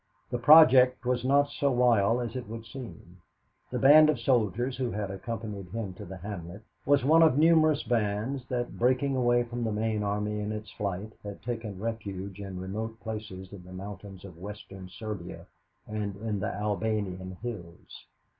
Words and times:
The 0.31 0.39
project 0.39 1.05
was 1.05 1.23
not 1.23 1.51
so 1.51 1.69
wild 1.71 2.23
as 2.23 2.35
it 2.35 2.47
would 2.47 2.65
seem. 2.65 3.17
The 3.69 3.77
band 3.77 4.09
of 4.09 4.19
soldiers 4.19 4.77
who 4.77 4.89
had 4.89 5.11
accompanied 5.11 5.67
him 5.69 5.93
to 5.93 6.05
the 6.05 6.17
hamlet 6.17 6.63
was 6.87 7.05
one 7.05 7.21
of 7.21 7.37
numerous 7.37 7.83
bands 7.83 8.43
that, 8.47 8.79
breaking 8.79 9.15
away 9.15 9.43
from 9.43 9.63
the 9.63 9.71
main 9.71 10.01
army 10.01 10.39
in 10.39 10.51
its 10.51 10.71
flight, 10.71 11.13
had 11.23 11.43
taken 11.43 11.79
refuge 11.79 12.39
in 12.39 12.59
remote 12.59 12.99
places 12.99 13.53
in 13.53 13.63
the 13.63 13.73
mountains 13.73 14.25
of 14.25 14.39
western 14.39 14.89
Serbia 14.89 15.45
and 15.87 16.15
in 16.15 16.39
the 16.39 16.51
Albanian 16.51 17.37
hills. 17.43 18.05